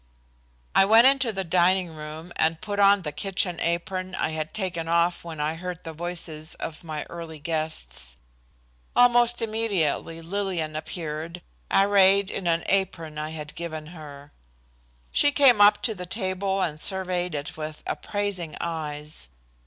[0.73, 4.87] I went into the dining room and put on the kitchen apron I had taken
[4.87, 8.17] off when I heard the voices of my early guests.
[8.95, 14.31] Almost immediately Lillian appeared arrayed in the apron I had given her.
[15.11, 19.29] She came up to the table and surveyed it with appraising eyes.